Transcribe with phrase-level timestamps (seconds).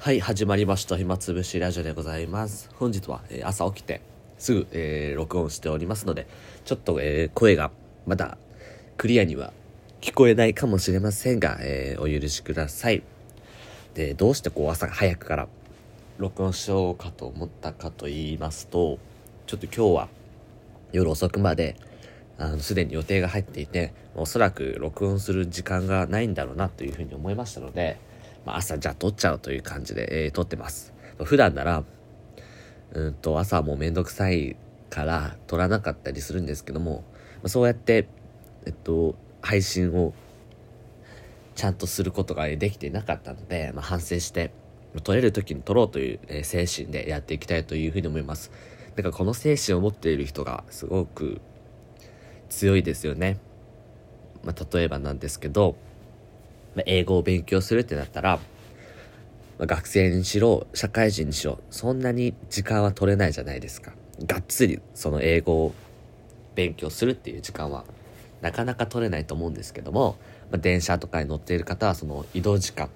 [0.00, 0.96] はい、始まりました。
[0.96, 2.70] 暇つぶしラジオでございます。
[2.76, 4.00] 本日は、えー朝起きて
[4.38, 6.28] すぐ、えー録音しておりますので、
[6.64, 7.72] ちょっと、えー声が
[8.06, 8.38] まだ
[8.96, 9.52] クリアには
[10.00, 13.02] 聞こえないかもしれませんが、えお許しください。
[13.94, 15.48] で、どうしてこう朝早くから
[16.18, 19.00] 録音しようかと思ったかと言いますと、
[19.48, 20.08] ちょっと今日は
[20.92, 21.74] 夜遅くまで、
[22.38, 27.98] あの、すでに予定が入っていて、おそらく録音する時間がないんだろうなというふうに思いましたので、
[28.48, 30.94] まあ、朝じゃあ撮っちゃうという感じで、えー撮ってます。
[31.22, 31.84] 普段なら、
[32.92, 34.56] うんと、朝はもうめんどくさい
[34.88, 37.04] から撮らなかったりするんですけども、
[37.36, 38.08] まあそうやって、
[38.64, 40.14] えっと、配信を
[41.56, 44.50] ちゃんとすることができていなかったので、まあ、反省して、
[45.02, 48.50] 撮れる時に撮ろうという、え精神でやっていきたいというふうに思います。
[48.96, 51.42] だからこの精神を持っている人がすごく
[52.48, 53.40] 強いですよね。
[54.42, 55.76] まあ、例えばなんですけど、
[56.78, 58.38] まあ英語を勉強するってなったら、
[59.58, 63.92] まあ学生にしろ、社会人にしろ、そんなに時間は取れないじゃないですか。
[64.26, 65.74] がっつりその英語を
[66.54, 67.84] 勉強するっていう時間は
[68.40, 70.16] なかなか取れないと思うんですけども、
[70.50, 72.88] まあ、電車とかに乗っている方はその移動時間、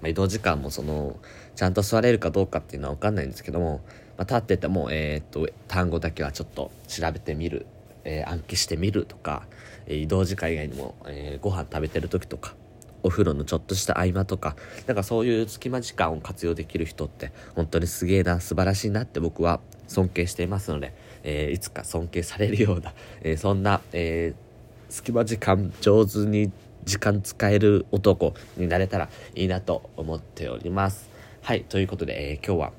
[0.00, 1.16] まあ、移動時間もその
[1.56, 3.80] ちゃんと座れるかどうかっていうのは分かんないんですけども、
[4.16, 7.66] まあ、立ってても、えーっと単語だけはちょっと調べてみる、
[8.04, 9.46] えー暗記してみるとか、
[9.86, 12.54] え移動時間以外にも、えーご飯食べてる時とか
[13.02, 24.48] お風呂のちょっとした合間とかなんかそういう隙間時間を活用できる人って本当にすげえな素晴らしいなって僕は尊敬していますので、えーいつか尊敬されるような、えーそんな、えー
[24.90, 26.50] 隙間時間上手に
[26.84, 31.10] 時間使える男になれたらいいなと思っております。
[31.42, 32.72] はい、ということで、え今日は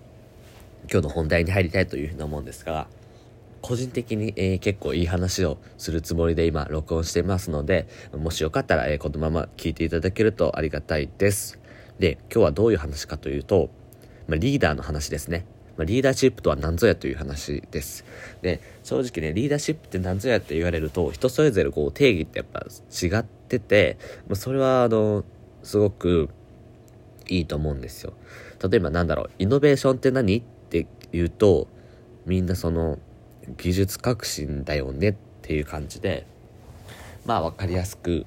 [0.91, 2.87] 今日の本題に入りたいというふうに思うんですが、
[3.61, 11.59] 個人的に、えー結構いい話をするつもりで今録音してますので、もしよかったら、えーこのまま聞いていただけるとありがたいです。
[11.99, 13.69] で、今日はどういう話かというと、
[14.27, 15.45] まあ、リーダーの話ですね。
[15.75, 18.05] まあ、リーダーシップとは何ぞやという話です。
[18.41, 25.23] で、正直ね、リーダーシップって何ぞやって言われると、人それぞれこう定義ってやっぱ違ってて、まあ、それはあの、
[25.63, 26.29] すごく
[27.27, 28.13] いいと思うんですよ。
[28.69, 31.67] 例えばなんだろう、イノベーションって何って言うと、
[32.25, 32.99] みんなその、
[33.57, 36.25] 技術革新だよねっていう感じで、
[37.25, 38.25] まあ分かりやすく、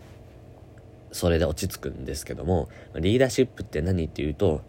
[1.12, 4.62] それで落ち着くんですけども、リーダーシップって何っていうと、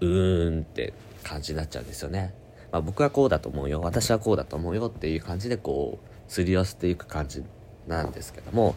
[0.00, 2.34] うーんって感じになっちゃうんですよね。
[2.72, 7.42] まあ僕はこうだと思うよ、私はこうだと思うよっていう感じでこう、すり寄せていく感じ
[7.86, 8.76] なんですけども、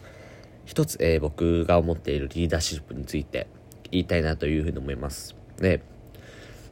[0.64, 3.46] 一つ、えー僕が思っているリーダーシップについて
[3.90, 5.36] 言いたいなというふうに思います。
[5.58, 5.82] で、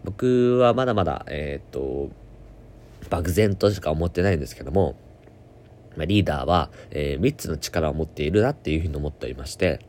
[0.05, 2.11] 僕はまだまだ、えーっと、
[3.12, 4.97] 漠然としか思ってないんですけども、
[5.97, 9.81] まあ、リーダーは、え3つの力を持っているなっていうふうに思っておりまして、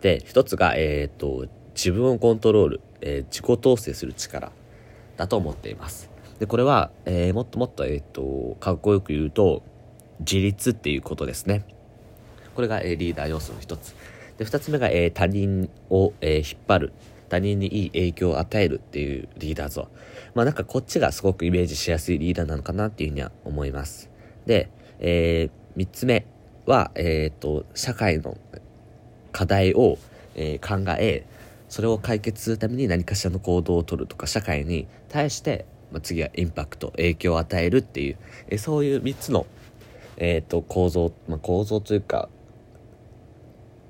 [0.00, 4.50] で、一つが、えーっと、自分をコントロール、えー自己統制する力
[5.18, 6.08] だと思っています。
[6.38, 9.62] で、これは、えーもっともっと、えーっと、かっこよく言うと、
[10.20, 11.64] 自立っていうことですね。
[12.54, 13.94] これが、えーリーダー要素の一つ。
[14.38, 16.92] で、二つ目が、えー他人を、えー引っ張る。
[17.30, 19.88] 他人にいい影響を与えるっていうリーダー像。
[20.34, 24.10] まあなんかこっちがすごくイメージしやすいリーダーなのかなっていうふうには思います。
[24.44, 24.68] で、
[24.98, 26.26] えー三つ目
[26.66, 28.36] は、えっ、と、社会の
[29.30, 29.98] 課題を、
[30.34, 31.24] えー考え、
[31.68, 38.16] それを解決するために何かしらの行動をとるとか、社会に対して、まあ、次はインパクト、影響を与えるっていう、
[38.48, 39.46] えそういう三つの、
[40.16, 42.28] えっ、と、構造、まあ、構造というか、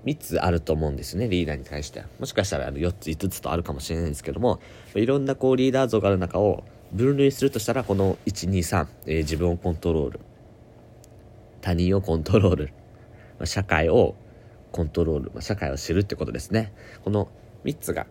[0.04, 2.06] 3つあると思うんですね、リーダーに対しては。
[2.18, 4.60] もしかしたらあの4つ、5つとあるかもしれないんですけども、
[4.94, 10.20] いろんなこうリーダー像がある中を分類するとしたら、この1、2、3、えー自分をコントロール、
[11.60, 12.72] 他人をコントロール、
[13.38, 14.14] ま社会を
[14.72, 16.72] コントロール、ま社会を知るってことですね。
[17.04, 17.28] この
[17.64, 18.06] 3つが、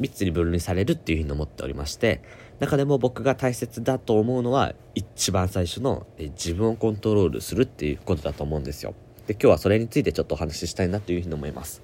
[0.00, 2.20] 3つに分類されるっていうふうに思っておりまして、
[2.58, 8.94] 中でも僕が大切だと思うのは、一番最初のえー自分をコントロールするっていうことだと思うんですよ。
[9.30, 11.82] で、今日はそれについてちょっとお話ししたいなというふうに思います。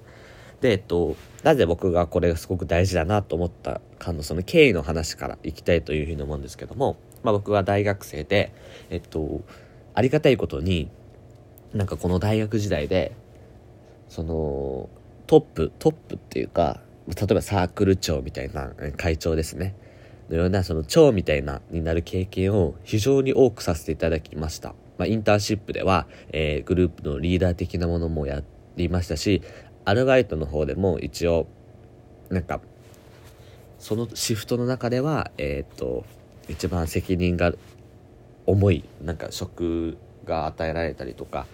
[0.59, 8.51] で、えっと、なぜ僕がこれがすごく大事だなと思ったかのその経緯の話からいきたいというふうに思うんですけども、まあ僕は大学生で、
[8.89, 9.45] えっと、
[9.93, 10.89] ありがたいことに、
[11.73, 13.15] なんかこの大学時代で、
[14.09, 14.89] その、
[15.25, 19.73] トップ、トップっていうか、例えばサークル長みたいな会長ですね。
[20.29, 24.75] のような、その長みたいな、になる経験を非常に多くさせていただきました。
[24.97, 28.43] まあ、インターンシップでは、えーグループのリーダー的なものもや
[28.75, 29.41] りましたし、
[29.85, 31.47] アルバイトの方でも一応、
[32.29, 32.59] なんか、
[33.79, 36.05] そのシフトの中では、えーっと、
[36.49, 37.53] 一番責任が
[38.45, 41.45] 重い、なんか職が与えられたりとか、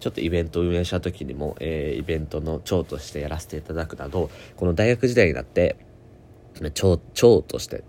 [0.00, 5.76] ちょっとイベントを運営した時にも、えーイベントの長としてやらせていただくなど、この大学時代になって、
[6.74, 7.84] 長長として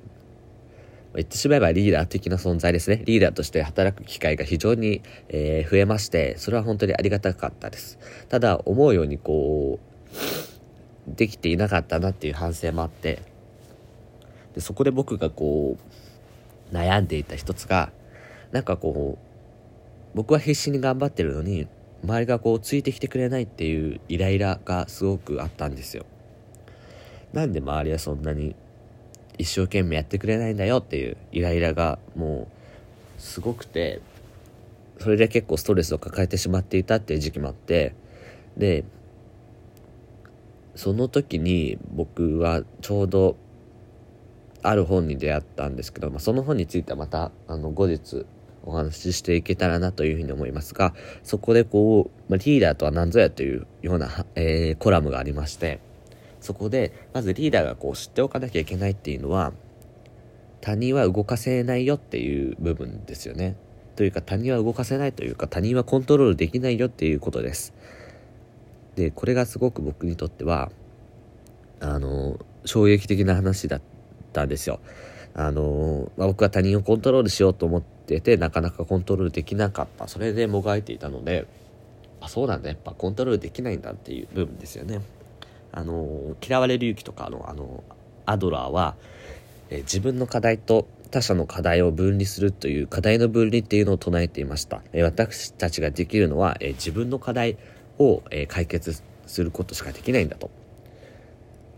[1.16, 3.02] 言ってしまえばリーダー的な存在ですね。
[3.06, 7.98] リーダーとして働く機会が非常に、えー、増えまして、それは本当にありがたかったです。
[8.30, 13.24] ただ、思うようにこう、できていなかったなっていう反省もあって、
[14.54, 15.78] でそこで僕がこ
[16.72, 17.92] う、悩んでいた一つが、
[18.52, 19.30] なんかこう、
[20.16, 21.68] 僕は必死に頑張ってるのに、
[22.04, 26.06] 周りがこうついてきてくれないっていうイライラがすごくあったんですよ。
[27.34, 28.56] なんで周りはそんなに
[29.40, 32.48] 一生懸命やってくれないんだよっていうイライラがも
[33.18, 34.02] うすごくて
[35.00, 37.96] それで結構ストレスを抱えてしまっていたっていう時期もあって
[38.58, 38.84] で
[40.76, 43.38] その時に僕はちょうど
[44.62, 48.26] ある本に出会ったんですけど、まあ、その本についてはまたあの後日
[48.66, 50.94] お話ししていけたらなというふうに思いますが
[51.24, 55.80] そこでこう、まあ、リーダーとは何ぞやというような、えー、コラムがありまして
[56.42, 59.54] そこでまずリーダーがこう知っておかなきゃいけないっていうのは
[60.62, 63.56] 他人は動かせないよっていう部分ですよね。
[63.96, 67.74] というか他人は動かせないというか他人はコントロールできないよっていうことです。
[68.96, 70.72] でこれがすごく僕にとっては
[71.80, 73.82] あの衝撃的な話だっ
[74.34, 74.80] たんですよ。
[75.34, 80.08] あの、まあ、僕は他人をコントロールしようと思っててなかなかコントロールできなかった。
[80.08, 81.46] それでもがいていたので
[82.22, 82.70] あそうなんだ。
[82.70, 85.02] やっぱコントロールできないんだっていう部分ですよね。
[85.72, 87.84] あの嫌われる勇気とかのあの
[88.26, 88.96] アドラーは、
[89.70, 94.82] え自分の課題と他者の課題を分離するという課題の分離っていうのを唱えていました。
[94.94, 97.58] え私たちができるのは、え自分の課題
[97.98, 100.52] を、え解決することしかできないんだと。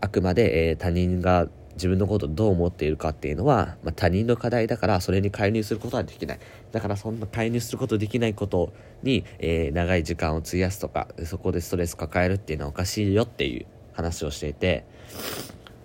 [0.00, 6.38] あくまで、え他人が自分のことをどう思っているかっていうのは、まあ、他人の課題だからそれに介入することはできない
[6.70, 8.72] だからそんな介入することできないこと
[9.02, 14.84] に、えー、長い時間を費やすとかそこでストレス抱えるっていうのはおかしいよっていう話をしていて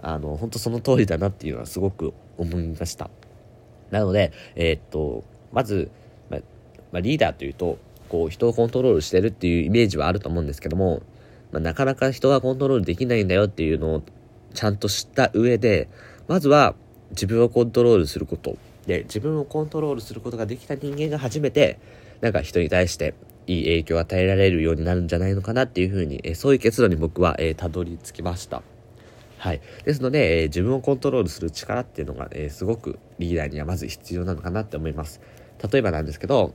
[0.01, 3.09] あの本当その通りだなっていうのはすごく思いました
[3.91, 5.91] なのでえー、っとまず、
[6.29, 6.37] ま
[6.91, 7.77] まあ、リーダーというと
[8.09, 11.01] こう人をコントロールしてるっていうイメージはあると思うんですけども、
[11.51, 14.03] まあ、なかなか人がコントロールできないんだよっていうのを
[14.53, 15.87] ちゃんと知った上で、
[16.27, 16.75] まずは
[17.11, 18.57] 自分をコントロールすること。
[18.85, 21.79] で、自分をコントロールすることができた人間が初めて、
[22.21, 23.13] なんか人に対して
[23.47, 28.61] いい影響を与えられるようになるんじゃないのかなっていうふうに、えそういう結論に僕は、え、たどり着きました。
[29.37, 29.61] はい。
[29.85, 35.21] ですので、え、自分をコントロールする力っていうのが、え、すごくリーダーにはまず必要なのかなって思います。
[35.71, 36.53] 例えばなんですけど、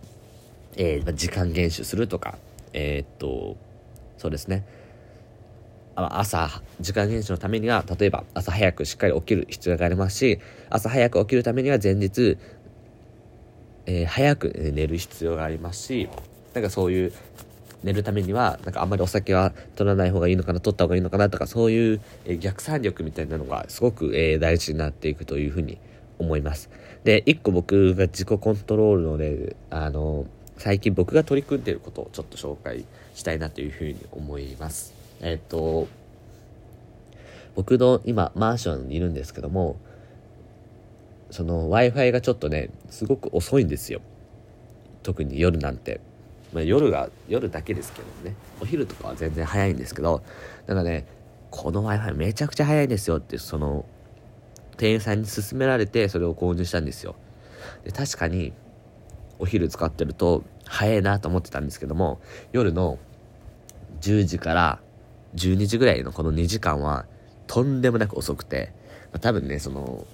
[0.77, 2.39] えー、時間厳守するとか、
[2.73, 3.57] えー、っと、
[4.19, 4.65] そうですね。
[5.95, 10.41] 朝、時間厳守のためには、例えば朝早くしっかり起きる必要がありますし、
[10.71, 12.39] 朝早く起きるためには前日、
[13.87, 16.09] えー、早く寝る必要がありますし、
[16.55, 17.13] なんかそういう、
[17.83, 25.79] 寝るためには、なんかあんまりお酒は取らない方がいいのかな、取った方がいいのかなとか、そういう、え、逆算力みたいなのがすごく、え、大事になっていくというふうに
[26.19, 26.71] 思います。
[27.05, 30.27] で、一個僕が自己コントロールので、あの、
[30.59, 32.85] 最近僕が取り組んでいることをちょっと紹介
[33.15, 34.95] したいなというふうに思います。
[35.21, 35.89] えっと、
[37.57, 39.77] 僕の今マンションにいるんですけども、
[41.31, 44.01] その Wi-Fi がちょっとね、すごく遅いんですよ。
[45.03, 46.01] 特に夜なんて。
[46.53, 48.37] まあ、夜が、夜だけですけどね。
[48.61, 50.23] お昼とかは全然早いんですけど、
[50.67, 51.07] だかね、
[51.51, 53.85] この Wi-Fi めちゃくちゃ早いですよって、その、
[54.77, 57.15] 店員さんに勧められてそれを購入したんですよ。
[57.85, 58.53] で、確かに、
[59.39, 62.21] お昼使ってると早いなと思ってたんですけども、
[62.53, 62.99] 夜の
[64.01, 64.81] 10時から
[65.35, 67.07] 12時ぐらいのこの2時間は
[67.47, 68.73] とんでもなく遅くて、
[69.13, 70.07] まあ、多分ね、その、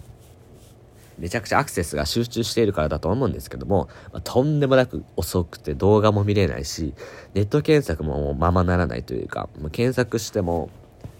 [1.18, 6.94] めちゃくちゃアクセスが集中しているからだと思うんですけども、まあ、とんでもなく遅くて動画も見れないし、
[7.34, 10.70] ネット検索もままならないというか、まあ、検索しても、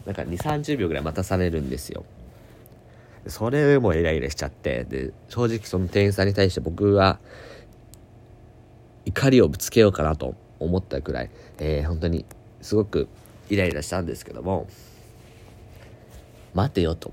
[0.07, 2.05] なんか2、30秒ぐらい待たされるんですよ。
[3.26, 7.19] それもイライラしちゃって、で、正直その店員さんに対して僕は、
[9.09, 12.26] 怒りをぶつけようかなと思ったくらい、えー、本当に
[12.61, 13.09] すごく
[13.49, 14.69] イライラしたんですけども
[16.55, 17.12] 待てよと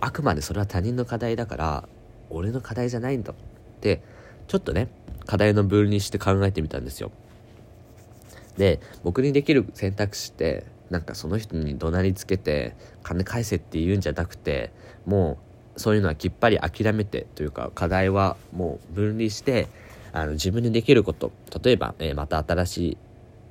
[0.00, 1.88] あくまでそれは他人の課題だから
[2.30, 3.36] 俺の課題じゃないんだっ
[3.80, 4.02] て
[4.46, 4.88] ちょっとね
[5.26, 7.10] 課題の分離して考えてみたんですよ
[8.56, 14.72] で僕にできる選択肢ってなんかその人に怒鳴りつけて金返せって言うんじゃなくて
[15.06, 15.38] も
[15.76, 19.68] うそういうのはきっぱり諦めてというか課題はもう分離して
[20.12, 21.30] あの自分にできること
[21.62, 22.96] 例えば、えー、また新しい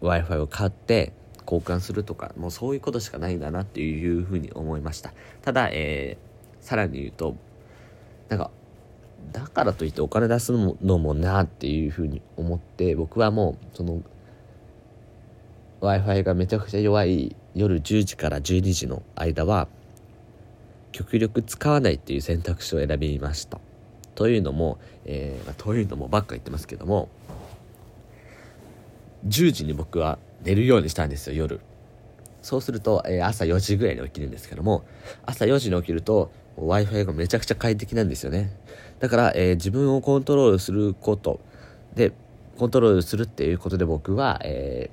[0.01, 1.13] Wi-Fi を買って
[1.47, 5.13] 交換するとか、もうそういうことしかないんだなっていうふうに思いました。
[5.41, 6.26] ただ、えー、
[6.67, 7.37] さらに言うと、
[8.27, 8.51] なんか、
[9.31, 14.01] だからといってお金出すのもなっていうふうに思って、僕はもう、その、
[15.79, 19.69] Wi-Fi がめちゃくちゃ弱い夜10時から12時の間は、
[20.91, 23.61] 極力使わないっていう選択肢を選びました。
[24.15, 27.07] というのも、えー、ま、というのもばっか言ってますけども
[29.27, 31.61] 10時に僕は寝るようにしたんですよ夜。
[32.41, 34.85] そうすると、えー、朝4時ぐらいに起きるんですけども
[35.25, 38.51] 朝4時に起きると w i f i がめちゃくちゃ快適なんですよね。
[38.99, 41.39] だから、えー、自分をコントロールすること。
[41.95, 42.11] で
[42.57, 44.89] コントロールするっていうことで僕は、え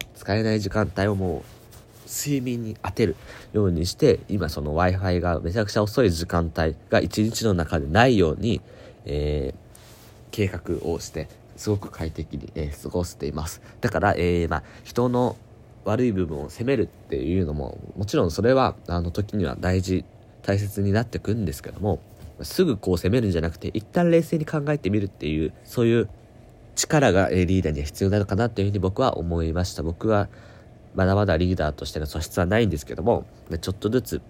[0.00, 1.42] ー、使えない時間帯をもう
[2.08, 3.16] 睡眠に当てる
[3.52, 8.60] ようにして今その w i f i がめちゃくちゃ遅い時間帯が一日の中でないように、
[9.04, 9.58] えー、
[10.30, 13.60] 計画をしてすごく快適に、え、過ごしています。
[13.80, 15.36] だから、えまあ、人の
[15.84, 20.04] 悪い部分を責めるっていうのももちろんそれはあの時には大事
[20.48, 22.00] 大切になってくんですけども
[22.40, 26.08] すぐこう責めるんじゃなくて一旦冷静に考えてみるっていうそういう
[26.74, 29.82] 力がリーダーには必要なのかなというふうに僕は思いました。
[29.82, 30.28] 僕は
[30.94, 33.26] まだまだリーダーとしての素質はないんですけども
[33.60, 34.22] ちょっとずつ、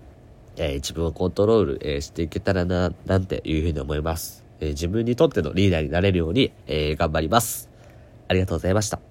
[0.57, 7.69] えー、自分をコントロール、えー、していけたらななんていうふうに思います、えー、自分にとってのリーダーになれるように、え頑張ります。
[8.27, 9.08] ありがとうございました。